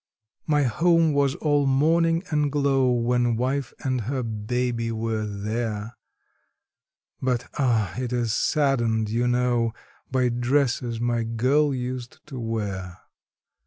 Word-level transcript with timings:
My 0.47 0.63
home 0.63 1.13
was 1.13 1.35
all 1.35 1.67
morning 1.67 2.23
and 2.31 2.51
glow 2.51 2.89
when 2.91 3.35
wife 3.35 3.71
and 3.83 4.01
her 4.01 4.23
baby 4.23 4.91
were 4.91 5.27
there, 5.27 5.95
But, 7.21 7.47
ah! 7.59 7.93
it 7.99 8.11
is 8.11 8.33
saddened, 8.33 9.11
you 9.11 9.27
know, 9.27 9.73
by 10.09 10.29
dresses 10.29 10.99
my 10.99 11.21
girl 11.21 11.71
used 11.71 12.17
to 12.29 12.39
wear. 12.39 12.97